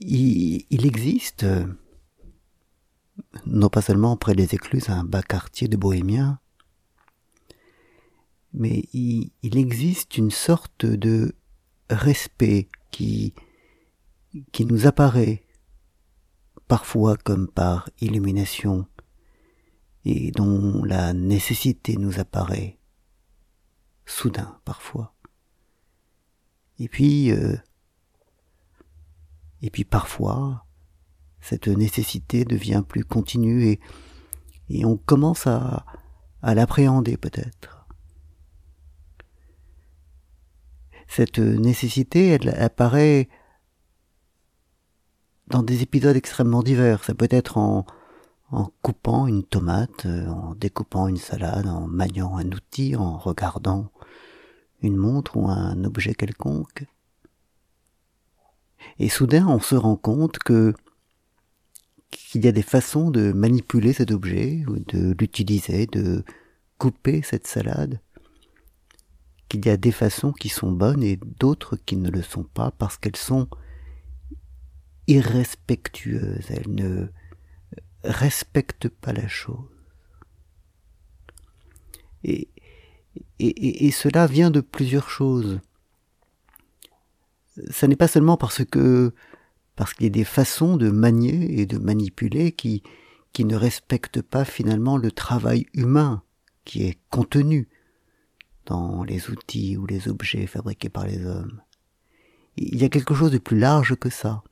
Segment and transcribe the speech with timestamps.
[0.00, 1.46] il, existe,
[3.46, 6.38] non pas seulement près des écluses, un bas quartier de bohémiens,
[8.52, 11.34] mais il, existe une sorte de
[11.88, 13.34] respect qui,
[14.52, 15.44] qui nous apparaît
[16.66, 18.86] parfois comme par illumination
[20.04, 22.78] et dont la nécessité nous apparaît
[24.06, 25.14] soudain parfois.
[26.78, 27.56] Et puis, euh,
[29.62, 30.66] et puis parfois,
[31.40, 33.80] cette nécessité devient plus continue et,
[34.84, 35.84] on commence à,
[36.42, 37.88] à l'appréhender peut-être.
[41.08, 43.28] Cette nécessité, elle apparaît
[45.48, 47.02] dans des épisodes extrêmement divers.
[47.02, 47.84] Ça peut être en,
[48.52, 53.90] en coupant une tomate, en découpant une salade, en maniant un outil, en regardant
[54.82, 56.86] une montre ou un objet quelconque.
[58.98, 60.74] Et soudain, on se rend compte que
[62.10, 66.24] qu'il y a des façons de manipuler cet objet, de l'utiliser, de
[66.78, 68.00] couper cette salade,
[69.48, 72.70] qu'il y a des façons qui sont bonnes et d'autres qui ne le sont pas
[72.72, 73.48] parce qu'elles sont
[75.06, 77.08] irrespectueuses, elles ne
[78.04, 79.68] respectent pas la chose.
[82.22, 82.48] Et,
[83.38, 85.60] et, et cela vient de plusieurs choses
[87.70, 89.12] ça n'est pas seulement parce que
[89.76, 92.82] parce qu'il y a des façons de manier et de manipuler qui
[93.32, 96.22] qui ne respectent pas finalement le travail humain
[96.64, 97.68] qui est contenu
[98.66, 101.60] dans les outils ou les objets fabriqués par les hommes.
[102.56, 104.42] Il y a quelque chose de plus large que ça.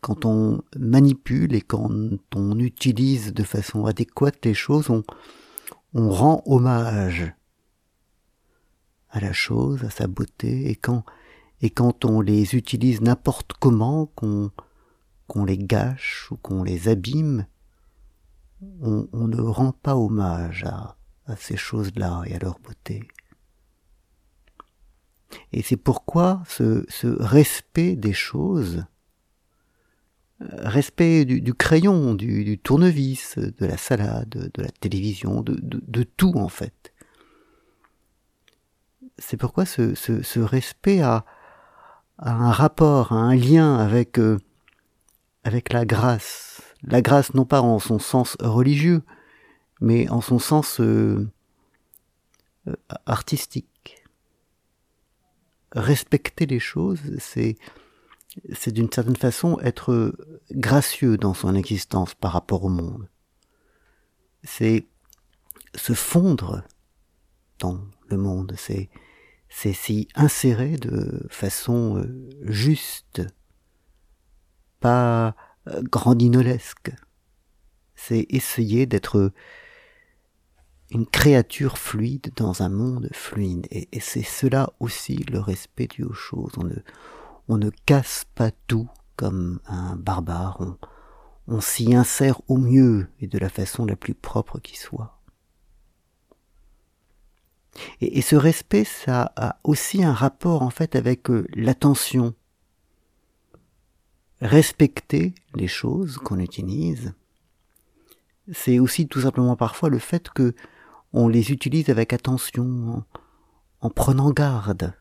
[0.00, 1.90] Quand on manipule et quand
[2.34, 5.02] on utilise de façon adéquate les choses, on,
[5.94, 7.32] on rend hommage
[9.10, 11.04] à la chose, à sa beauté, et quand,
[11.62, 14.50] et quand on les utilise n'importe comment, qu'on
[15.30, 17.46] qu'on les gâche ou qu'on les abîme,
[18.82, 20.96] on, ne rend pas hommage à,
[21.26, 23.06] à ces choses-là et à leur beauté.
[25.52, 28.84] Et c'est pourquoi ce, ce, respect des choses,
[30.40, 36.48] respect du, crayon, du, tournevis, de la salade, de la télévision, de, de tout en
[36.48, 36.92] fait,
[39.20, 41.24] c'est pourquoi ce, respect a,
[42.18, 44.38] un rapport, un lien avec, euh,
[45.44, 46.62] avec la grâce.
[46.82, 49.02] La grâce non pas en son sens religieux,
[49.80, 51.28] mais en son sens euh,
[52.66, 52.74] euh,
[53.06, 54.04] artistique.
[55.72, 57.56] Respecter les choses, c'est
[58.52, 60.14] c'est d'une certaine façon être
[60.52, 63.08] gracieux dans son existence par rapport au monde.
[64.44, 64.86] C'est
[65.74, 66.62] se fondre
[67.58, 68.88] dans le monde, c'est
[69.50, 73.22] c'est s'y insérer de façon euh, juste,
[74.78, 75.34] pas
[75.68, 76.92] euh, grandinolesque.
[77.94, 79.32] C'est essayer d'être
[80.90, 83.66] une créature fluide dans un monde fluide.
[83.70, 86.52] Et, c'est cela aussi le respect dû aux choses.
[87.48, 90.78] On ne, casse pas tout comme un barbare.
[91.46, 95.19] On s'y insère au mieux et de la façon la plus propre qui soit.
[98.00, 102.34] Et, ce respect, ça a aussi un rapport en fait avec euh, l'attention.
[104.40, 107.12] Respecter les choses qu'on utilise,
[108.52, 110.54] c'est aussi tout simplement parfois le fait que
[111.12, 113.04] on les utilise avec attention,
[113.80, 114.94] en, prenant garde,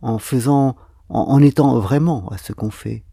[0.00, 0.74] en faisant,
[1.08, 3.04] en étant vraiment à ce qu'on fait.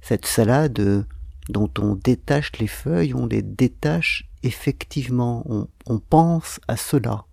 [0.00, 1.06] Cette salade
[1.48, 5.44] dont on détache les feuilles, on les détache effectivement,
[5.86, 7.24] on, pense à cela.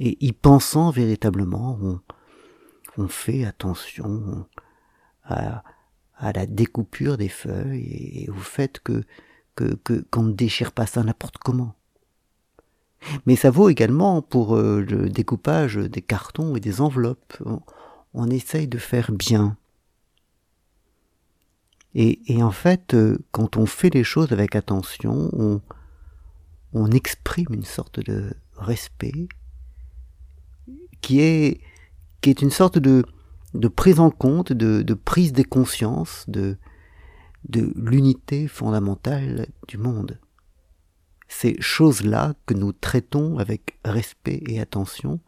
[0.00, 1.78] Et y pensant véritablement,
[2.96, 4.46] on, fait attention
[5.24, 5.62] à,
[6.20, 9.04] la découpure des feuilles et au fait que
[10.10, 11.74] qu'on ne déchire pas ça n'importe comment.
[13.26, 17.36] Mais ça vaut également pour euh, le découpage des cartons et des enveloppes.
[18.14, 19.56] On, essaye de faire bien.
[21.94, 25.30] Et, et, en fait, euh, quand on fait les choses avec attention,
[26.72, 29.28] on, exprime une sorte de respect
[31.00, 31.60] qui est,
[32.20, 33.04] qui est une sorte de,
[33.54, 36.56] de prise en compte, de, de prise des consciences de,
[37.48, 40.18] de l'unité fondamentale du monde.
[41.28, 45.20] Ces choses-là que nous traitons avec respect et attention,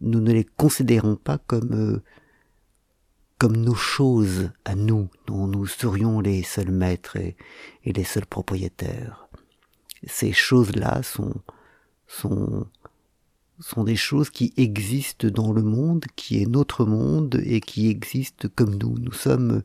[0.00, 2.02] nous ne les considérons pas comme euh,
[3.38, 7.36] comme nos choses à nous, dont nous serions les seuls maîtres et
[7.84, 9.26] les seuls propriétaires
[10.06, 11.34] ces choses-là sont,
[12.06, 12.66] sont
[13.58, 18.48] sont des choses qui existent dans le monde, qui est notre monde et qui existent
[18.54, 18.98] comme nous.
[18.98, 19.62] Nous sommes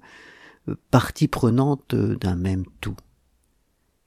[0.92, 2.96] partie prenante d'un même tout.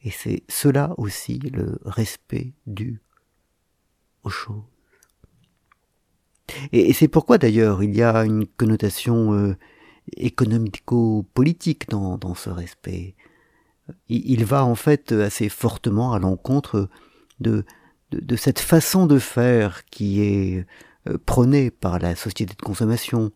[0.03, 3.03] Et c'est cela aussi le respect dû
[4.23, 4.63] aux choses.
[6.73, 9.57] Et, c'est pourquoi d'ailleurs il y a une connotation euh,
[10.17, 13.15] économico-politique dans, dans, ce respect.
[14.09, 16.89] Il, va en fait assez fortement à l'encontre
[17.41, 17.65] de,
[18.13, 20.67] de, cette façon de faire qui est
[21.09, 23.33] euh, prônée par la société de consommation,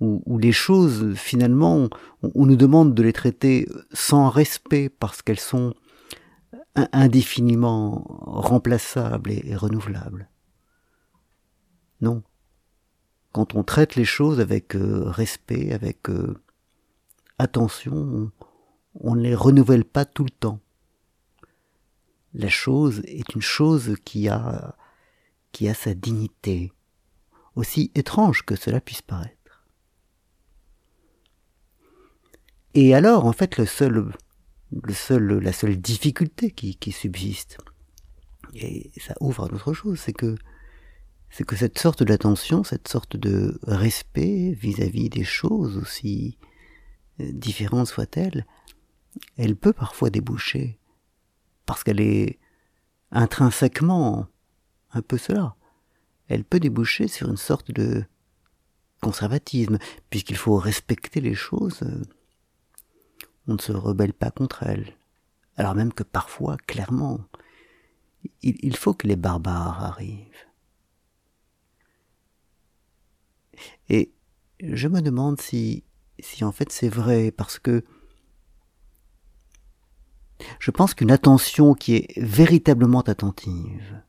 [0.00, 1.88] où, où les choses finalement,
[2.22, 5.74] on, nous demande de les traiter sans respect parce qu'elles sont
[6.74, 10.28] indéfiniment remplaçables et, renouvelables.
[12.00, 12.22] Non?
[13.32, 16.40] Quand on traite les choses avec euh, respect, avec euh,
[17.38, 18.30] attention,
[18.94, 20.60] on ne les renouvelle pas tout le temps
[22.34, 24.76] la chose est une chose qui a,
[25.52, 26.72] qui a sa dignité,
[27.56, 29.36] aussi étrange que cela puisse paraître.
[32.74, 34.12] Et alors, en fait, le seul,
[34.70, 37.58] le seul, la seule difficulté qui, qui subsiste,
[38.54, 40.36] et ça ouvre à d'autres chose, c'est que,
[41.30, 46.38] c'est que cette sorte d'attention, cette sorte de respect vis-à-vis -vis des choses, aussi
[47.20, 48.46] euh, différentes soient-elles,
[49.36, 50.78] elle peut parfois déboucher
[51.66, 52.38] parce qu'elle est
[53.12, 54.26] intrinsèquement
[54.92, 55.54] un peu cela.
[56.28, 58.04] Elle peut déboucher sur une sorte de
[59.00, 59.78] conservatisme,
[60.10, 61.80] puisqu'il faut respecter les choses.
[63.46, 64.96] On ne se rebelle pas contre elles.
[65.56, 67.20] Alors même que parfois, clairement,
[68.42, 70.46] il, faut que les barbares arrivent.
[73.88, 74.12] Et
[74.60, 75.84] je me demande si,
[76.18, 77.84] si en fait c'est vrai, parce que
[80.58, 84.02] je pense qu'une attention qui est véritablement attentive,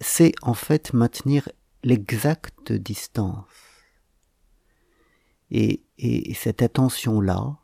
[0.00, 1.48] c'est en fait maintenir
[1.82, 3.46] l'exacte distance.
[5.50, 5.82] Et,
[6.34, 7.58] cette attention-là,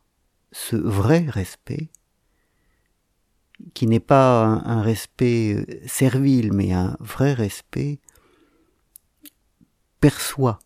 [0.52, 1.90] ce vrai respect,
[3.74, 7.98] qui n'est pas un, respect euh, servile, mais un vrai respect,
[10.00, 10.58] perçoit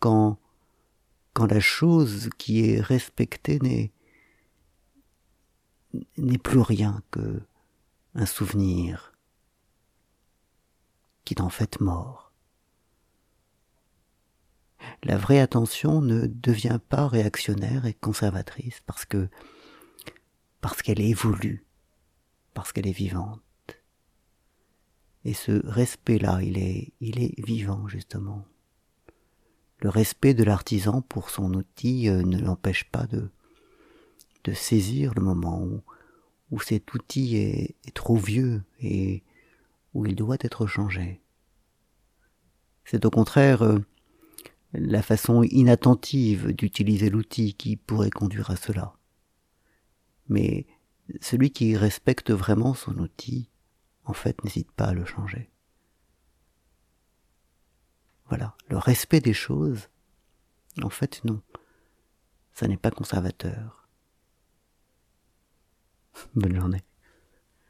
[0.00, 0.38] quand,
[1.32, 3.58] quand la chose qui est respectée
[6.16, 7.42] n'est plus rien que
[8.14, 9.12] un souvenir
[11.24, 12.32] qui est en fait mort.
[15.04, 19.28] La vraie attention ne devient pas réactionnaire et conservatrice parce que
[20.60, 21.66] parce qu'elle évolue,
[22.54, 23.42] parce qu'elle est vivante.
[25.24, 28.44] Et ce respect-là, il est, il est vivant, justement.
[29.82, 33.28] Le respect de l'artisan pour son outil euh, ne l'empêche pas de,
[34.54, 35.82] saisir le moment où,
[36.52, 39.24] où cet outil est, trop vieux et
[39.92, 41.20] où il doit être changé.
[42.84, 43.80] C'est au contraire euh,
[44.72, 48.94] la façon inattentive d'utiliser l'outil qui pourrait conduire à cela.
[50.28, 50.66] Mais
[51.20, 53.50] celui qui respecte vraiment son outil,
[54.04, 55.50] en fait, n'hésite pas à le changer.
[58.32, 59.90] Voilà, le respect des choses,
[60.82, 61.42] en fait, non,
[62.54, 63.86] ça n'est pas conservateur.
[66.34, 66.82] Bonne journée.